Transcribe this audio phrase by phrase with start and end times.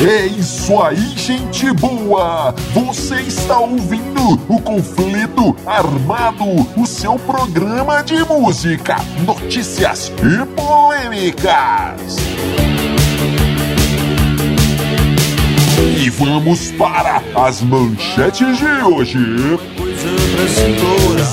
[0.00, 2.54] É isso aí, gente boa!
[2.72, 6.44] Você está ouvindo o Conflito Armado,
[6.76, 12.16] o seu programa de música, notícias e polêmicas.
[15.96, 19.18] E vamos para as manchetes de hoje.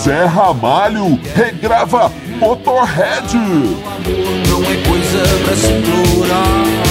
[0.04, 3.30] Zé Ramalho regrava Motorhead.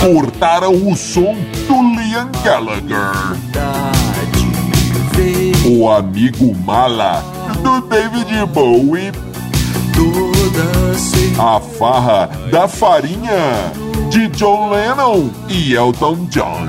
[0.01, 1.35] Cortaram o som
[1.67, 3.15] do Liam Gallagher.
[5.67, 7.23] O amigo mala
[7.63, 9.13] do David Bowie.
[11.39, 13.73] A farra da farinha
[14.11, 16.69] de John Lennon e Elton John.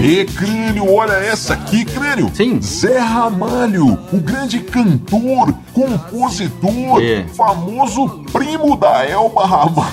[0.00, 2.30] E Crânio, olha essa aqui, Crânio.
[2.32, 2.60] Sim.
[2.62, 7.24] Zé Ramalho, o grande cantor, compositor, É.
[7.34, 9.92] famoso primo da Elba Ramalho.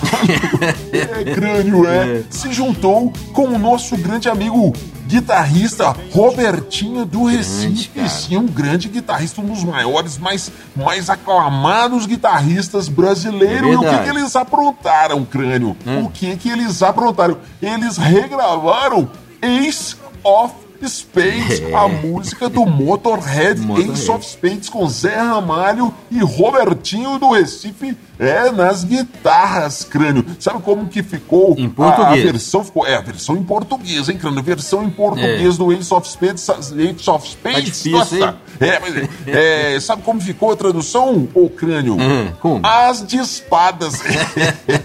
[0.94, 2.22] é, Crânio, é.
[2.30, 4.72] Se juntou com o nosso grande amigo
[5.08, 7.90] guitarrista Robertinho do Recife.
[7.90, 8.08] cara.
[8.10, 13.70] Sim, um grande guitarrista, um dos maiores, mais, mais aclamados guitarristas brasileiros.
[13.70, 15.76] É e o que, que eles aprontaram, Crânio?
[16.04, 17.38] O que, que eles aprontaram?
[17.62, 19.10] Eles regravaram
[19.42, 20.54] Ace of
[20.86, 21.74] Spades, É.
[21.74, 23.94] a música do Motorhead, Motorhead.
[23.94, 30.24] Ace of Spades com Zé Ramalho e Robertinho do Recife é nas guitarras, crânio.
[30.40, 31.56] Sabe como que ficou?
[31.58, 32.24] Em A, a português.
[32.24, 34.44] versão ficou, é a versão em português, hein, crânio?
[34.44, 37.56] Versão em português do Ace of Spades, Ace of Spades.
[37.56, 38.36] Tá difícil, hein?
[38.60, 41.96] É, é, é, sabe como ficou a tradução, ô crânio?
[42.00, 42.62] Hum, como?
[42.66, 43.96] As de espadas.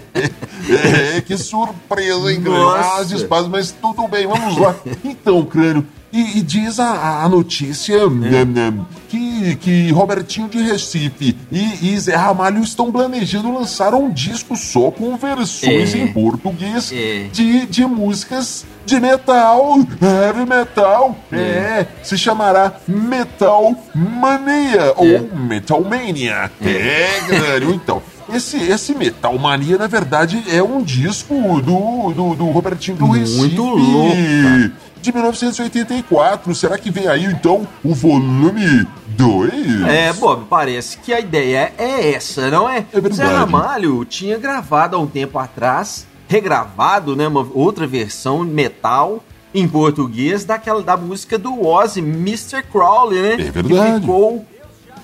[0.75, 3.11] é, que surpresa, hein, crânio?
[3.15, 4.75] Espadas, mas tudo bem, vamos lá.
[5.03, 8.73] Então, crânio, e, e diz a, a notícia né, né,
[9.07, 14.91] que, que Robertinho de Recife e, e Zé Ramalho estão planejando lançar um disco só
[14.91, 15.97] com versões É.
[15.99, 17.27] em português É.
[17.31, 21.15] de, de músicas de metal, heavy metal.
[21.31, 26.51] É, se chamará Metal Mania ou Metal Mania.
[26.61, 28.01] É, crânio, então.
[28.33, 33.19] Esse, esse Metal Mania, na verdade, é um disco do, do, do Robertinho do Muito
[33.19, 33.55] Recife.
[33.57, 34.71] louco, cara.
[35.01, 36.55] De 1984.
[36.55, 39.81] Será que vem aí, então, o volume 2?
[39.87, 42.85] É, Bob, parece que a ideia é essa, não é?
[42.93, 43.15] É verdade.
[43.15, 49.67] Zé Ramalho tinha gravado há um tempo atrás, regravado, né, uma outra versão metal em
[49.67, 52.63] português daquela da música do Ozzy, Mr.
[52.71, 53.33] Crowley, né?
[53.33, 53.95] É verdade.
[53.95, 54.45] Que ficou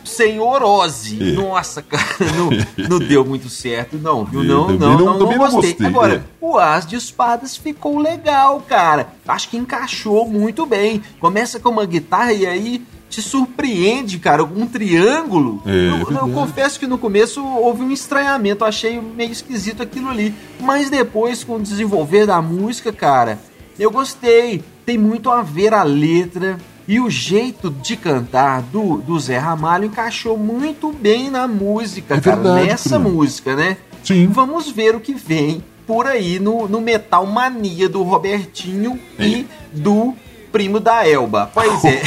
[0.07, 1.17] Senhor Ozzy.
[1.21, 1.31] É.
[1.33, 2.03] Nossa, cara,
[2.35, 4.41] não, não deu muito certo, não, viu?
[4.43, 5.71] Eu Não, não, não- não, não, gostei.
[5.71, 6.21] gostei, Agora, é.
[6.41, 9.09] o As de Espadas ficou legal, cara.
[9.27, 11.01] Acho que encaixou muito bem.
[11.19, 14.43] Começa com uma guitarra e aí te surpreende, cara.
[14.43, 15.61] Um triângulo.
[15.65, 16.31] É, eu, eu verdade.
[16.31, 18.63] confesso que no começo houve um estranhamento.
[18.63, 20.33] Eu achei meio esquisito aquilo ali.
[20.59, 23.39] Mas depois, com o desenvolver da música, cara,
[23.79, 24.63] eu gostei.
[24.85, 26.57] Tem muito a ver a letra.
[26.87, 32.21] E o jeito de cantar do, do Zé Ramalho encaixou muito bem na música, É
[32.21, 32.35] cara.
[32.37, 33.77] verdade, Nessa música, né?
[34.03, 34.27] Sim.
[34.27, 40.13] Vamos ver o que vem por aí no, no Metal Mania do Robertinho e do
[40.51, 41.51] primo da Elba.
[41.53, 42.01] Pois é.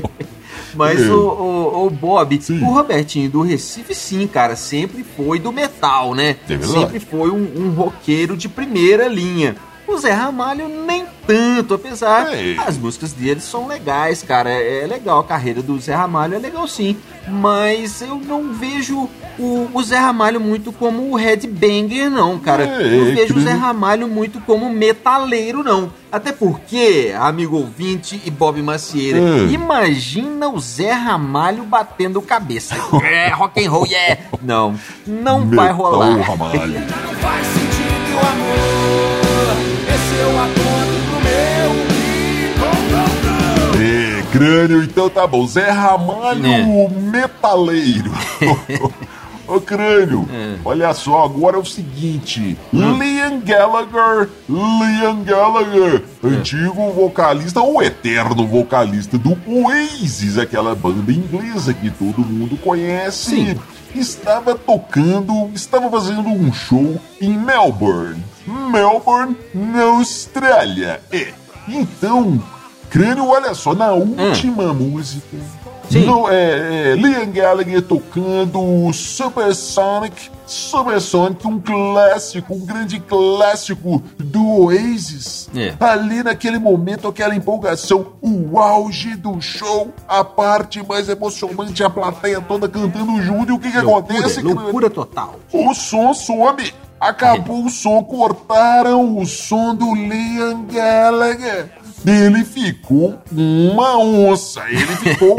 [0.74, 1.04] Mas É.
[1.08, 2.60] o, o, o Bob, Sim.
[2.62, 6.36] o Robertinho do Recife, sim, cara, sempre foi do metal, né?
[6.48, 9.54] É sempre foi um, um roqueiro de primeira linha.
[9.86, 12.56] O Zé Ramalho nem tanto, apesar É.
[12.66, 14.50] as músicas dele são legais, cara.
[14.50, 16.96] É, é legal, a carreira do Zé Ramalho é legal sim.
[17.28, 22.64] Mas eu não vejo o, o Zé Ramalho muito como o headbanger, não, cara.
[22.64, 23.40] É, eu vejo o creio.
[23.40, 25.92] Zé Ramalho muito como metaleiro, não.
[26.10, 29.48] Até porque, amigo ouvinte e Bob Macieira, Hum.
[29.50, 32.74] imagina o Zé Ramalho batendo cabeça.
[33.04, 34.20] é, rock and roll, yeah!
[34.42, 34.74] Não,
[35.06, 36.20] não vai Metal rolar.
[36.20, 36.72] Ramalho.
[36.80, 38.73] Não faz sentido o amor.
[43.76, 45.46] É É, crânio, então tá bom.
[45.46, 46.88] Zé Ramalho, É.
[46.88, 48.10] metaleiro.
[49.46, 50.54] Ô crânio, É.
[50.64, 59.18] olha só, agora é o seguinte: Liam Gallagher, Liam Gallagher, antigo vocalista ou eterno vocalista
[59.18, 63.56] do Oasis, aquela banda inglesa que todo mundo conhece, Sim.
[63.94, 68.24] estava tocando, estava fazendo um show em Melbourne.
[68.46, 71.00] Melbourne, na Austrália.
[71.12, 71.32] É.
[71.68, 72.42] Então,
[72.90, 75.36] crânio, olha só, na última música.
[75.90, 76.06] Sim.
[76.06, 85.48] No, é, é, Liam Gallagher tocando Supersonic, Supersonic, um clássico, um grande clássico do Oasis.
[85.54, 85.74] É.
[85.78, 92.40] Ali naquele momento, aquela empolgação, o auge do show, a parte mais emocionante, a plateia
[92.40, 93.52] toda cantando junto.
[93.52, 94.42] E o que, que Loucura, acontece?
[94.42, 95.36] loucura total.
[95.52, 96.72] O som some.
[97.08, 101.70] Acabou o som, cortaram o som do Liam Gallagher.
[102.06, 104.62] Ele ficou uma onça.
[104.68, 105.36] Ele ficou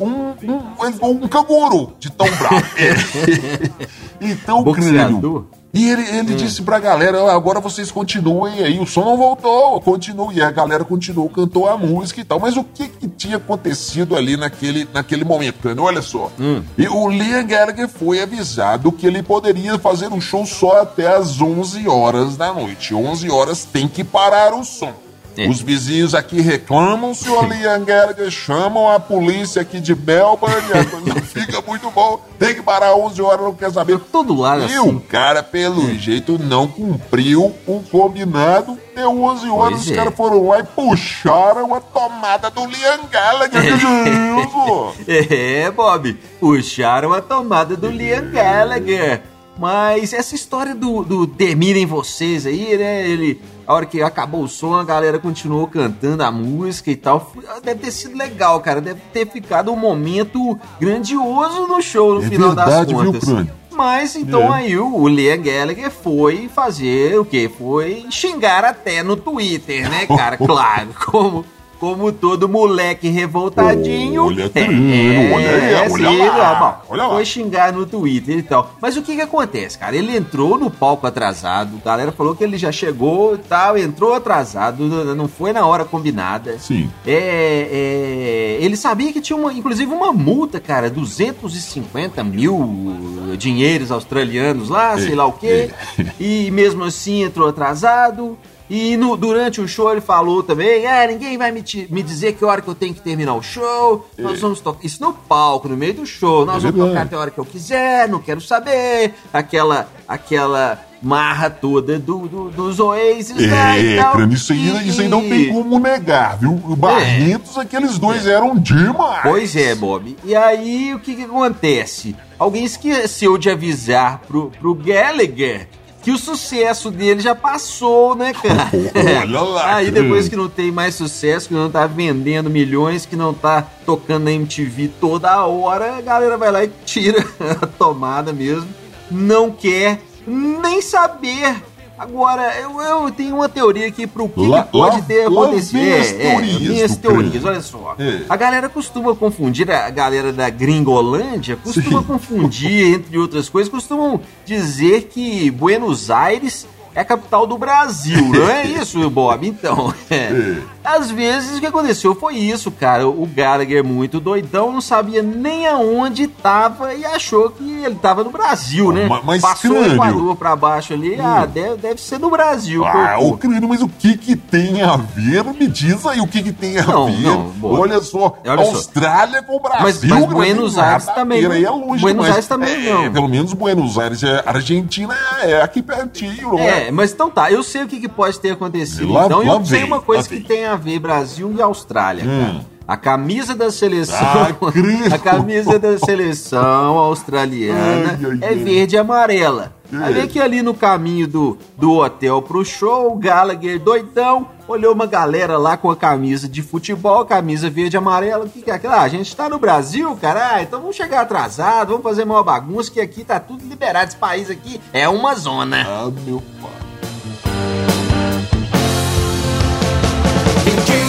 [0.00, 2.62] um, um, ficou um canguru de tão bravo.
[4.18, 5.20] Então, Boxeador?
[5.20, 5.48] crânio.
[5.74, 8.78] E ele, ele disse pra galera: "Ah, agora vocês continuem aí.
[8.78, 10.32] O som não voltou, continua.
[10.32, 12.40] E a galera continuou, cantou a música e tal.
[12.40, 15.84] Mas o que, que tinha acontecido ali naquele, naquele momento, crânio?
[15.84, 16.30] Olha só.
[16.78, 21.40] E o Liam Gallagher foi avisado que ele poderia fazer o show só até as
[21.40, 22.94] 11 horas da noite.
[22.94, 24.94] 11 horas tem que parar o som.
[25.36, 25.48] É.
[25.48, 31.14] Os vizinhos aqui reclamam, senhor Liam Gallagher, chamam a polícia aqui de Melbourne, a coisa
[31.22, 32.20] fica muito bom.
[32.38, 33.98] Tem que parar 11 horas, não quer saber.
[34.10, 34.78] Todo lado E assim.
[34.78, 38.78] o cara, pelo jeito, não cumpriu o combinado.
[38.94, 39.94] Deu 11 horas, Pois os é.
[39.94, 43.60] caras foram lá e puxaram a tomada do Liam Gallagher.
[43.62, 44.94] Que isso?
[45.06, 49.22] É, Bob, puxaram a tomada do Liam Gallagher.
[49.58, 53.08] Mas essa história do, do Terminem Vocês aí, né?
[53.08, 57.32] Ele, a hora que acabou o som, a galera continuou cantando a música e tal.
[57.32, 58.80] Foi- Deve ter sido legal, cara.
[58.80, 63.24] Deve ter ficado um momento grandioso no show no É final verdade, das viu, contas.
[63.28, 63.52] Crânio?
[63.72, 64.58] Mas então É.
[64.58, 67.50] aí o, o Liam Gallagher foi fazer o quê?
[67.58, 70.36] Foi xingar até no Twitter, né, cara?
[70.46, 71.44] Claro, como,
[71.78, 74.26] como todo moleque revoltadinho.
[74.26, 77.14] Olha, Crânio, olha aí, olha sim, lá, bom, olha lá.
[77.14, 78.74] Foi xingar no Twitter e tal.
[78.80, 79.96] Mas o que que acontece, cara?
[79.96, 84.14] Ele entrou no palco atrasado, a galera falou que ele já chegou e tal, entrou
[84.14, 84.84] atrasado,
[85.14, 86.58] não foi na hora combinada.
[86.58, 86.90] Sim.
[87.06, 94.68] É, é, ele sabia que tinha uma, inclusive uma multa, cara, 250 mil dinheiros australianos
[94.68, 95.70] lá, sei lá o quê.
[96.18, 98.36] E mesmo assim entrou atrasado.
[98.68, 102.44] E no- durante o show ele falou também: ah, ninguém vai me, me dizer que
[102.44, 104.08] hora que eu tenho que terminar o show.
[104.18, 104.84] Nós vamos tocar.
[104.84, 106.44] Isso no palco, no meio do show.
[106.44, 106.90] Nós É vamos verdade.
[106.90, 109.14] tocar até a hora que eu quiser, não quero saber.
[109.32, 114.12] Aquela, aquela marra toda do, do- dos Oasis e É, tal.
[114.14, 116.60] crânio, isso aí, isso aí não tem como negar, viu?
[116.66, 119.20] O Barretos, aqueles dois eram demais.
[119.22, 120.16] Pois é, Bob.
[120.24, 122.16] E aí, o que que acontece?
[122.38, 125.68] Alguém esqueceu de avisar pro, pro Gallagher
[126.06, 128.70] que o sucesso dele já passou, né, cara?
[129.22, 133.16] Olha lá, Aí depois que não tem mais sucesso, que não tá vendendo milhões, que
[133.16, 137.26] não tá tocando na MTV toda hora, a galera vai lá e tira
[137.60, 138.68] a tomada mesmo.
[139.10, 141.60] Não quer nem saber.
[141.98, 145.42] Agora, eu, eu tenho uma teoria aqui pro que, Lá- que pode lá- ter lá
[145.46, 145.78] acontecido.
[145.82, 147.94] É, é, minhas teorias, olha só.
[147.98, 148.20] É.
[148.28, 152.06] A galera costuma confundir, a galera da Gringolândia costuma Sim.
[152.06, 158.48] confundir, entre outras coisas, costumam dizer que Buenos Aires é a capital do Brasil, não
[158.48, 159.46] é isso, Bob?
[159.46, 160.56] Então, é.
[160.86, 163.06] Às vezes o que aconteceu foi isso, cara.
[163.08, 168.30] O Gallagher, muito doidão, não sabia nem aonde tava e achou que ele tava no
[168.30, 169.06] Brasil, né?
[169.06, 169.94] Ma- mas, Passou o crânio.
[169.94, 172.84] Equador pra baixo ali, ah, deve, deve ser no Brasil.
[172.84, 175.44] Ah, ô crânio, mas o que que tem a ver?
[175.54, 177.20] Me diz aí o que que tem a Não, ver.
[177.22, 177.80] não, boa.
[177.80, 178.70] Olha só, Olha só.
[178.70, 179.82] Austrália com o Brasil.
[179.82, 182.26] Mas- mas crânio, Buenos Aires também é longe Buenos.
[182.26, 183.12] Aires também É, não.
[183.12, 186.86] Pelo menos Buenos Aires, é, Argentina é aqui pertinho, é?
[186.86, 189.12] É, mas então tá, eu sei o que, que pode ter acontecido.
[189.12, 190.44] Lá- então lá eu sei vem, uma coisa que vem.
[190.44, 192.46] tem a ver Brasil e Austrália, Hum.
[192.46, 192.76] cara.
[192.88, 194.16] A camisa da seleção.
[194.20, 194.46] Ah,
[195.12, 199.72] a camisa da seleção australiana Ai, ai, é verde e amarela.
[199.92, 199.96] É.
[200.04, 204.94] Aí vê que ali no caminho do, do hotel pro show, o Gallagher doidão, olhou
[204.94, 208.44] uma galera lá com a camisa de futebol, camisa verde e amarela.
[208.44, 208.92] O que, que é aquilo?
[208.92, 212.42] Ah, a gente tá no Brasil, cara, ah, então vamos chegar atrasado, vamos fazer uma
[212.44, 214.06] bagunça, que aqui tá tudo liberado.
[214.08, 215.84] Esse país aqui é uma zona.
[215.88, 216.85] Ah, meu pai.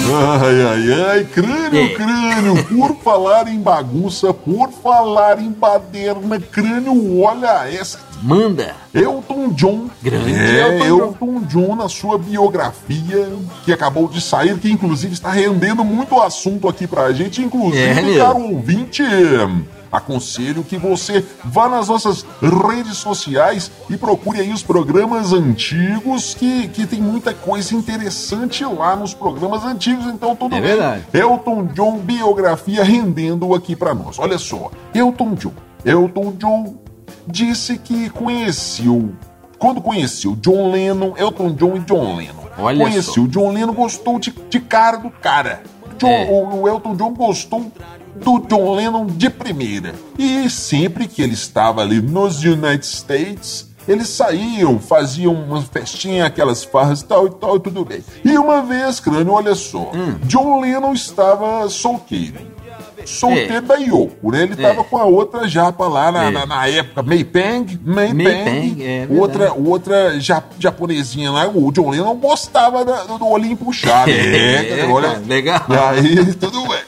[0.10, 1.90] Ai, ai, ai, crânio, É.
[1.90, 8.74] crânio, por falar em bagunça, por falar em baderna, crânio, olha essa Manda.
[8.96, 9.90] Elton John.
[10.02, 13.28] Grande é, Elton Elton John na sua biografia,
[13.64, 17.78] que acabou de sair, que inclusive está rendendo muito assunto aqui pra gente, inclusive,
[18.16, 19.04] É, caro ouvinte.
[19.92, 26.68] Aconselho que você vá nas nossas redes sociais e procure aí os programas antigos, que,
[26.70, 30.06] que tem muita coisa interessante lá nos programas antigos.
[30.08, 30.70] Então, tudo É bem.
[30.70, 31.04] verdade.
[31.14, 34.18] Elton John, biografia rendendo aqui pra nós.
[34.20, 35.54] Olha só, Elton John.
[35.86, 36.76] Elton John
[37.28, 39.12] disse que conheceu.
[39.60, 42.44] Quando conheceu John Lennon, Elton John e John Lennon.
[42.60, 43.28] Olha conheceu só.
[43.30, 45.64] John Lennon, gostou de, de cara do cara.
[45.98, 46.30] John- É.
[46.32, 47.72] o, Elton John gostou
[48.16, 49.94] do John Lennon de primeira.
[50.18, 56.64] E sempre que ele estava ali nos United States, eles saíam, faziam uma festinha, aquelas
[56.64, 58.04] farras e tal e tal, e tudo bem.
[58.26, 60.18] E uma vez, crânio, olha só, Hum.
[60.24, 62.57] John Lennon estava solteiro.
[63.08, 63.62] Solteiro É.
[63.62, 64.44] da Yoko, né?
[64.44, 66.32] Ele tava com a outra japa lá na, É.
[66.32, 68.44] na, na época, May Peng, May, May Peng,
[68.76, 73.56] Peng, é outra, outra ja- japonesinha lá, o John Lennon gostava da- do, do olhinho
[73.58, 74.12] puxado.
[74.12, 75.62] É, É, olha, legal.
[75.70, 76.80] Aí, tudo bem.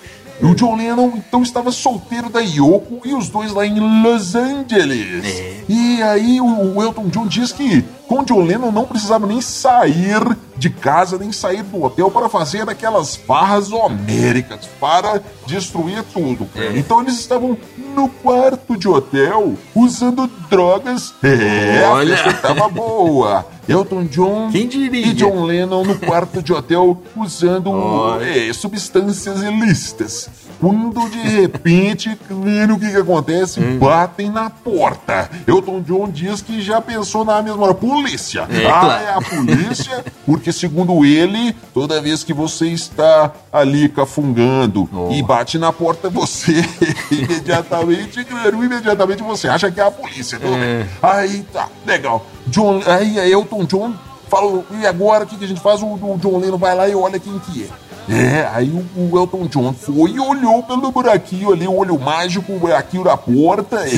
[0.42, 4.36] E o John Lennon, então, estava solteiro da Yoko e os dois lá em Los
[4.36, 5.26] Angeles.
[5.26, 5.54] É.
[5.68, 9.42] E aí, o, o Elton John diz que com o John Lennon não precisava nem
[9.42, 10.18] sair
[10.60, 16.48] de casa, nem sair do hotel para fazer aquelas farras homéricas, para destruir tudo.
[16.56, 16.78] É.
[16.78, 17.58] Então, eles estavam
[17.96, 21.14] no quarto de hotel usando drogas.
[21.24, 22.14] É, Olha.
[22.14, 23.46] a festa tava boa.
[23.68, 25.08] Elton John Quem diria?
[25.08, 27.72] e John Lennon no quarto de hotel usando
[28.20, 30.28] é, substâncias ilícitas.
[30.60, 33.80] Quando de repente, vendo o que, que acontece, Hum.
[33.80, 35.30] batem na porta.
[35.48, 38.48] Elton John diz que já pensou na mesma hora: polícia!
[38.50, 39.04] É, ah, claro.
[39.04, 45.12] é a polícia, porque segundo ele, toda vez que você está ali cafungando Oh.
[45.12, 46.64] e bate na porta, você
[47.12, 50.38] imediatamente, claro, imediatamente você acha que é a polícia.
[50.44, 50.86] É.
[51.02, 52.26] Aí tá, legal.
[52.48, 53.94] John, aí Elton John
[54.30, 55.82] falou, e agora o que, que a gente faz?
[55.82, 57.68] O, o John Lennon vai lá e olha quem que é.
[58.10, 62.54] É, aí o, o Elton John foi e olhou pelo buraquinho ali, o olho mágico,
[62.54, 63.80] o buraquinho da porta.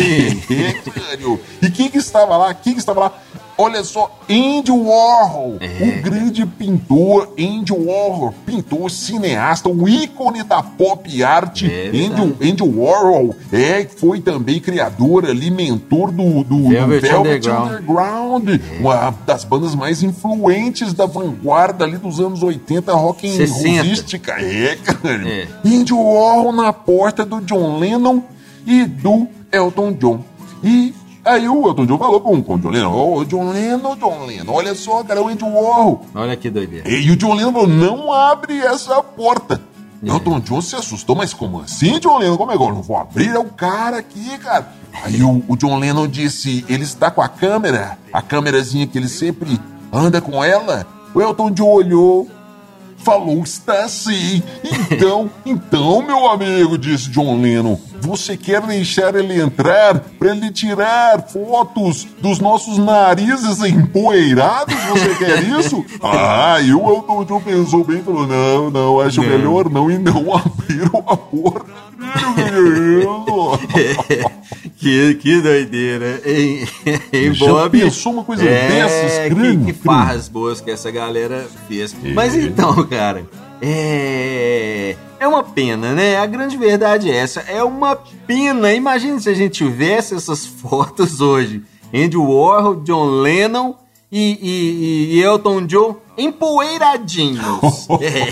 [0.51, 1.39] É, claro.
[1.61, 2.53] e quem que estava lá?
[2.53, 3.13] Quem que estava lá?
[3.61, 5.99] Olha só, Andy Warhol, É.
[5.99, 11.63] o grande pintor Andy Warhol, pintor, cineasta, o ícone da pop art.
[11.63, 12.49] É Andy.
[12.49, 17.71] Andy Warhol é, foi também criador ali, mentor do, do, do Velvet Velvet Underground.
[17.71, 18.49] Underground,
[18.79, 23.81] uma das bandas mais influentes da vanguarda ali dos anos 80, rock and 60.
[23.83, 24.31] rollística.
[24.41, 25.27] É, cara.
[25.29, 25.47] É.
[25.65, 28.21] Andy Warhol na porta do John Lennon
[28.65, 30.23] e do Elton John.
[30.63, 34.25] E aí o Elton John falou com, com o John Lennon, ô John Lennon, John
[34.25, 36.05] Lennon, olha só, cara, é o Andy Warhol.
[36.15, 36.89] Olha que doideira.
[36.89, 39.61] E o John Lennon falou, não abre essa porta.
[40.03, 40.09] É.
[40.09, 42.37] Elton John se assustou, mas como assim, John Lennon?
[42.37, 43.29] Como é que eu não vou abrir?
[43.29, 44.67] É o cara aqui, cara.
[45.03, 49.07] Aí o, o John Lennon disse, ele está com a câmera, a câmerazinha que ele
[49.07, 49.59] sempre
[49.93, 50.87] anda com ela.
[51.13, 52.27] O Elton John olhou,
[53.03, 54.41] falou, está sim.
[54.91, 61.21] Então, então, meu amigo, disse John Lennon, você quer deixar ele entrar para ele tirar
[61.27, 64.73] fotos dos nossos narizes empoeirados?
[64.89, 65.85] Você quer isso?
[66.03, 69.29] Ah, e o Elton John pensou bem e falou, não, não, acho Não.
[69.29, 71.71] melhor não, e não abriram a porta.
[74.81, 76.67] Que, que doideira, hein,
[77.13, 77.79] hein Já Bob?
[77.79, 79.83] pensou uma coisa dessas, é, crânio, que, que crânio?
[79.83, 81.95] farras boas que essa galera fez.
[82.15, 83.23] Mas então, cara,
[83.61, 84.95] é...
[85.19, 86.17] É uma pena, né?
[86.17, 87.41] A grande verdade é essa.
[87.41, 88.73] É uma pena.
[88.73, 91.61] Imagina se a gente tivesse essas fotos hoje.
[91.93, 93.75] Andy Warhol, John Lennon
[94.11, 97.87] e, e- e Elton John empoeiradinhos.
[98.01, 98.31] é.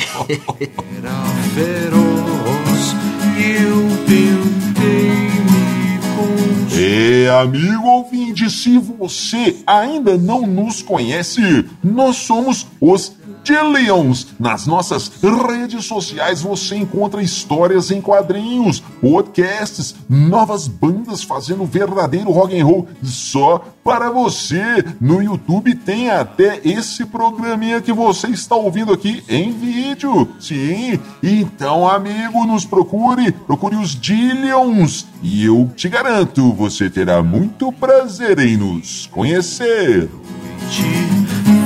[6.82, 14.28] É, amigo ouvinte, se você ainda não nos conhece, nós somos os Dillions.
[14.40, 22.60] Nas nossas redes sociais você encontra histórias em quadrinhos, podcasts, novas bandas fazendo verdadeiro rock
[22.60, 24.84] and roll só para você.
[25.00, 30.28] No YouTube tem até esse programinha que você está ouvindo aqui em vídeo.
[30.40, 37.72] Sim, então amigo, nos procure, procure os Dillions e eu te garanto, você terá muito
[37.72, 40.10] prazer em nos conhecer.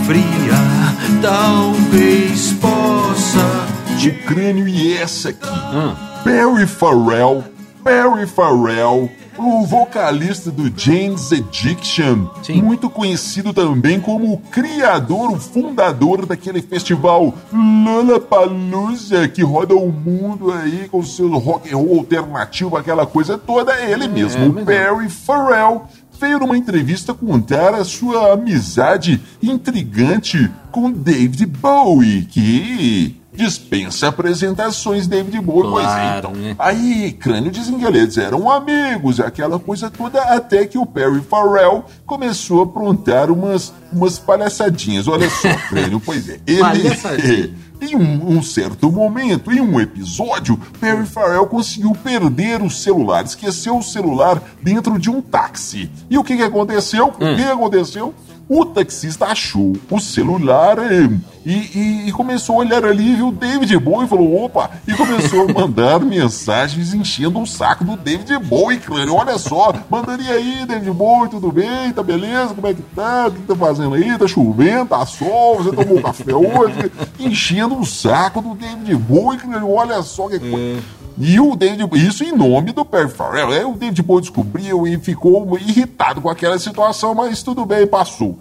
[0.06, 0.73] Fria,
[1.22, 3.68] talvez possa
[3.98, 5.48] de crânio e essa aqui.
[5.48, 5.96] Hum.
[6.26, 7.44] Barry Farrell,
[7.82, 12.62] Barry Farrell, o vocalista do Jane's Addiction, Sim.
[12.62, 20.52] muito conhecido também como o criador, o fundador daquele festival Lollapalooza que roda o mundo
[20.52, 24.66] aí com seu rock and roll alternativo, aquela coisa toda, é ele mesmo, o mesmo.
[24.66, 25.88] Barry Farrell.
[26.20, 35.40] Veio numa entrevista contar a sua amizade intrigante com David Bowie, que dispensa apresentações, David
[35.42, 35.70] Bowie.
[35.70, 36.32] pois Claro, então.
[36.42, 36.56] né?
[36.60, 41.86] Aí, crânio dizem que eles eram amigos, aquela coisa toda, até que o Perry Farrell
[42.06, 45.08] começou a aprontar umas, umas palhaçadinhas.
[45.08, 46.40] Olha só, crânio, pois é.
[46.46, 47.54] Ele.
[47.84, 53.78] Em um, um certo momento, em um episódio, Perry Farrell conseguiu perder os celulares, esqueceu
[53.78, 55.92] o celular dentro de um táxi.
[56.10, 57.08] E o que, que aconteceu?
[57.08, 58.14] O que aconteceu?
[58.50, 61.10] O taxista achou o celular eh,
[61.46, 64.70] e, e- e começou a olhar ali, viu o David Bowie e falou: opa!
[64.88, 69.16] E começou a mandar mensagens enchendo o saco do David Bowie, crânio.
[69.16, 71.92] Olha só, mandando e aí, David Bowie, tudo bem?
[71.94, 72.54] Tá beleza?
[72.54, 73.28] Como é que tá?
[73.28, 74.18] O que tá fazendo aí?
[74.18, 74.88] Tá chovendo?
[74.88, 75.64] Tá sol?
[75.64, 76.92] Você tomou café hoje?
[77.20, 79.72] Enchendo o saco do David Bowie, crânio.
[79.72, 80.82] Olha só que coisa.
[81.18, 83.52] E o David, isso em nome do Perry Farrell.
[83.52, 88.40] Aí o David Bowie descobriu e ficou irritado com aquela situação, mas tudo bem, passou.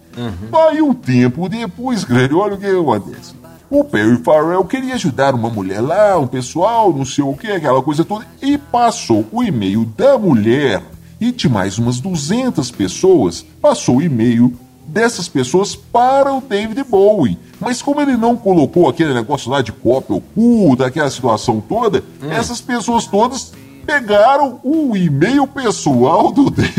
[0.70, 3.34] Aí um tempo depois, grande, olha o que acontece.
[3.70, 7.82] O Perry Farrell queria ajudar uma mulher lá, um pessoal, não sei o que, aquela
[7.82, 10.82] coisa toda, e passou o e-mail da mulher
[11.18, 14.52] e de mais umas 200 pessoas, passou o e-mail
[14.86, 17.38] dessas pessoas para o David Bowie.
[17.60, 22.60] Mas como ele não colocou aquele negócio lá de cópia oculta, aquela situação toda, essas
[22.60, 23.52] pessoas todas
[23.86, 26.78] pegaram o e-mail pessoal do David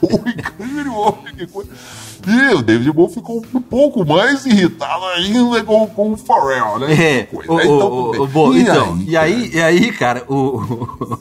[0.00, 1.48] Bowie.
[2.26, 6.94] E o David Bowie ficou um pouco mais irritado ainda com, com o Pharrell, né?
[7.02, 7.52] É, Coisa.
[7.52, 8.20] o, Então, o, bem.
[8.20, 11.18] o, bom, E então, aí, e aí, e aí, cara, o,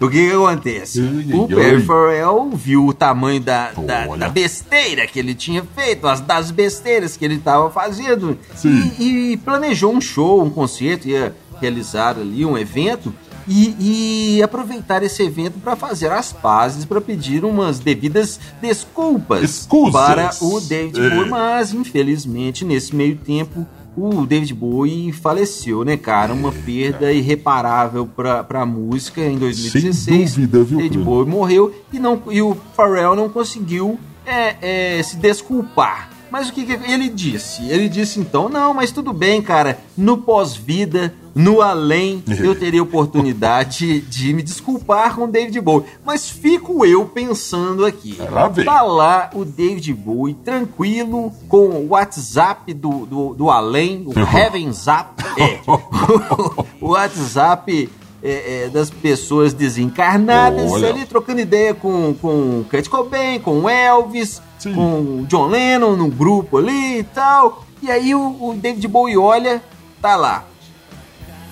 [0.00, 1.00] o que que acontece?
[1.32, 1.82] O Perry.
[1.82, 7.16] Farrell viu o tamanho da, da, da besteira que ele tinha feito, as, das besteiras
[7.16, 12.56] que ele estava fazendo, e, e planejou um show, um concerto, ia realizar ali um
[12.56, 13.12] evento,
[13.48, 19.92] e, e aproveitar esse evento para fazer as pazes, para pedir umas devidas desculpas Escusas.
[19.92, 21.10] para o David É.
[21.10, 23.66] Bowie, mas infelizmente nesse meio tempo
[23.96, 26.32] o David Bowie faleceu, né, cara?
[26.32, 29.96] Uma perda irreparável pra, pra música em 2016.
[29.96, 30.98] Sem dúvida, viu, David?
[30.98, 36.09] Bowie morreu e, não, e o Pharrell não conseguiu é, é, se desculpar.
[36.30, 37.68] Mas o que, que ele disse?
[37.68, 39.80] Ele disse então, não, mas tudo bem, cara.
[39.96, 45.86] No pós-vida, no além, eu teria oportunidade de me desculpar com o David Bowie.
[46.04, 48.16] Mas fico eu pensando aqui.
[48.30, 48.64] Lá vem.
[48.64, 54.72] Tá lá o David Bowie tranquilo com o WhatsApp do, do, do além, o Heaven
[54.72, 55.22] Zap.
[55.38, 55.60] É.
[56.80, 57.88] o WhatsApp
[58.22, 60.90] é, é, das pessoas desencarnadas, Olha.
[60.90, 64.74] ali trocando ideia com, com Kurt Cobain, com Elvis, Sim.
[64.74, 67.64] com John Lennon no grupo ali e tal.
[67.82, 69.62] E aí o, o David Bowie olha,
[70.02, 70.44] tá lá.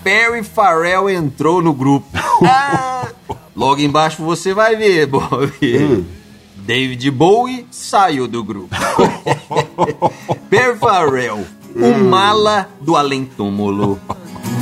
[0.04, 2.08] Perry Farrell entrou no grupo.
[2.40, 3.08] Ah,
[3.56, 5.52] logo embaixo você vai ver, Bob.
[5.60, 6.04] Hum.
[6.54, 8.68] David Bowie saiu do grupo.
[10.48, 13.98] Perry Farrell, o mala do além-túmulo.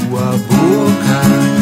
[0.09, 1.56] Tua boca.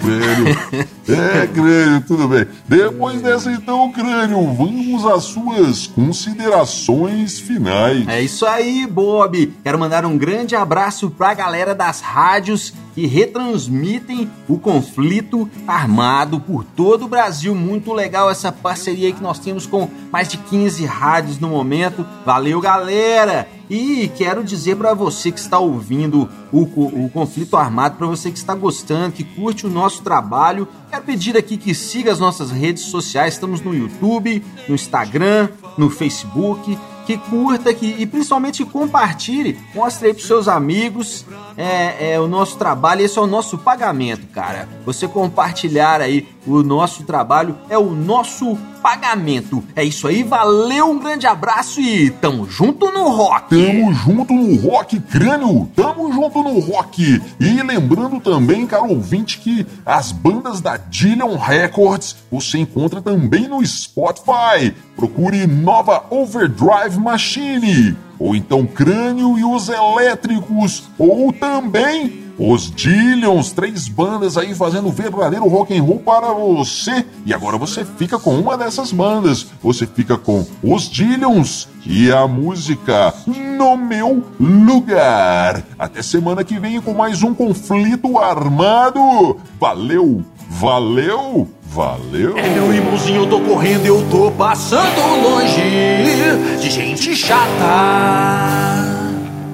[0.00, 0.94] Crânio.
[1.06, 2.46] É, crânio, tudo bem.
[2.66, 8.08] Depois dessa, então, crânio, vamos às suas considerações finais.
[8.08, 9.54] É isso aí, Bob.
[9.62, 16.64] Quero mandar um grande abraço pra galera das rádios que retransmitem o conflito armado por
[16.64, 17.54] todo o Brasil.
[17.54, 22.06] Muito legal essa parceria que nós temos com mais de 15 rádios no momento.
[22.24, 23.48] Valeu, galera!
[23.70, 28.30] E quero dizer pra você que está ouvindo o, co- o conflito armado, pra você
[28.30, 32.50] que está gostando, que curte o nosso trabalho, quero pedir aqui que siga as nossas
[32.50, 33.34] redes sociais.
[33.34, 35.48] Estamos no YouTube, no Instagram,
[35.78, 42.18] no Facebook que curta que, e principalmente compartilhe, mostre aí pros seus amigos é, é
[42.20, 44.66] o nosso trabalho, esse é o nosso pagamento, cara.
[44.86, 49.64] Você compartilhar aí o nosso trabalho é o nosso pagamento.
[49.74, 53.48] É isso aí, valeu, um grande abraço e tamo junto no rock.
[53.48, 55.66] Tamo junto no rock, crânio!
[55.74, 57.22] Tamo junto no rock!
[57.40, 63.64] E lembrando também, caro ouvinte, que as bandas da Dillion Records você encontra também no
[63.64, 64.74] Spotify.
[64.94, 73.88] Procure Nova Overdrive Machine, ou então Crânio e os Elétricos, ou também os Dillions, três
[73.88, 77.04] bandas aí fazendo verdadeiro rock and roll para você.
[77.24, 79.46] E agora você fica com uma dessas bandas.
[79.62, 85.62] Você fica com os Dillions e a música No Meu Lugar.
[85.78, 89.36] Até semana que vem com mais um conflito armado.
[89.60, 92.36] Valeu, valeu, valeu.
[92.36, 97.44] É meu irmãozinho, eu tô correndo, eu tô passando longe de gente chata.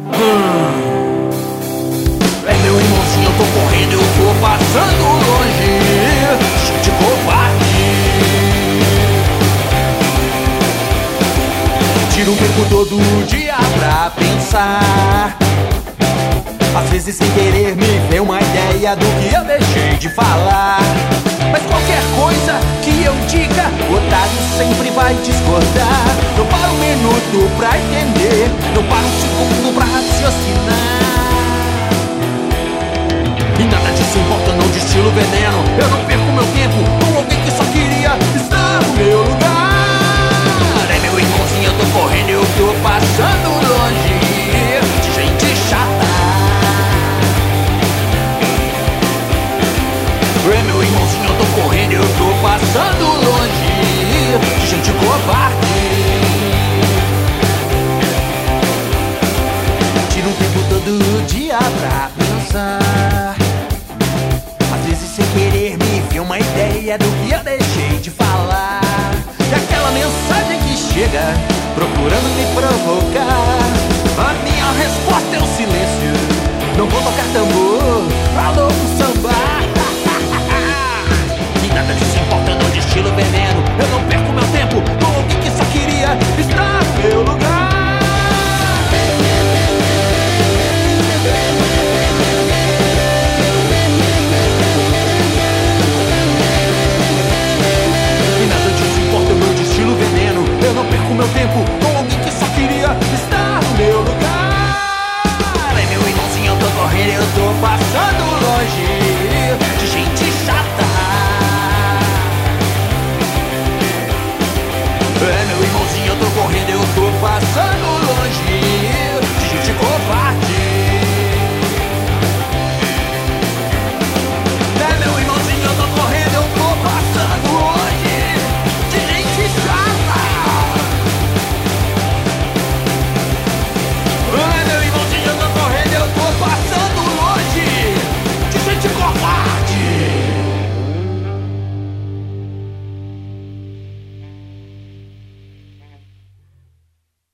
[0.09, 0.90] Hum.
[2.51, 5.71] É meu irmãozinho, eu tô correndo, eu tô passando longe
[6.59, 7.81] de gente covarde.
[12.13, 15.39] Tiro o tempo todo dia pra pensar
[16.91, 20.81] vezes sem querer me vem uma ideia do que eu deixei de falar.
[21.53, 26.05] Mas qualquer coisa que eu diga, o otário sempre vai discordar.
[26.37, 31.30] Não para um minuto pra entender, não para um segundo pra raciocinar.
[34.11, 35.63] E disso importa, não destilo veneno.
[35.79, 36.75] Eu não perco meu tempo
[37.07, 39.71] com alguém que só queria estar no meu lugar.
[40.91, 44.19] É meu irmãozinho, eu tô correndo, eu tô passando longe
[45.01, 46.11] de gente chata.
[50.53, 53.71] É meu irmãozinho, eu tô correndo, eu tô passando longe
[54.59, 55.57] de gente covarde.
[60.09, 62.80] Tiro um tempo todo dia pra pensar.
[66.21, 68.83] tem uma ideia do que eu deixei de falar.
[69.51, 71.23] Daquela mensagem que chega,
[71.75, 73.59] procurando me provocar.
[74.19, 76.13] A minha resposta é o silêncio.
[76.77, 78.05] Não vou tocar tambor,
[78.35, 79.31] falou o samba.
[81.65, 83.65] e nada disso importando de estilo veneno.
[83.79, 86.80] Eu não perco meu tempo com o que só queria estar.
[101.55, 101.80] Cụ